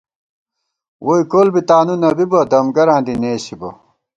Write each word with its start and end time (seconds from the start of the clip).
ووئی 1.05 1.23
کول 1.31 1.47
بی 1.53 1.61
تانُو 1.69 1.95
نہ 2.01 2.09
بِبہ، 2.17 2.41
دم 2.51 2.65
گراں 2.75 3.01
دی 3.05 3.13
نېسِبہ 3.21 3.69